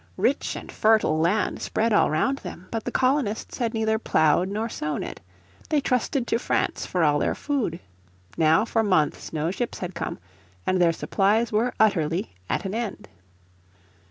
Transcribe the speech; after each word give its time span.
Rich 0.17 0.55
and 0.55 0.71
fertile 0.71 1.19
land 1.19 1.61
spread 1.61 1.93
all 1.93 2.09
round 2.09 2.39
them, 2.39 2.67
but 2.71 2.85
the 2.85 2.91
colonists 2.91 3.59
had 3.59 3.75
neither 3.75 3.99
ploughed 3.99 4.49
nor 4.49 4.67
sown 4.67 5.03
it. 5.03 5.21
They 5.69 5.79
trusted 5.79 6.25
to 6.25 6.39
France 6.39 6.87
for 6.87 7.03
all 7.03 7.19
their 7.19 7.35
food. 7.35 7.79
Now 8.35 8.65
for 8.65 8.81
months 8.81 9.31
no 9.31 9.51
ships 9.51 9.77
had 9.77 9.93
come, 9.93 10.17
and 10.65 10.81
their 10.81 10.91
supplies 10.91 11.51
were 11.51 11.75
utterly 11.79 12.33
at 12.49 12.65
an 12.65 12.73
end. 12.73 13.09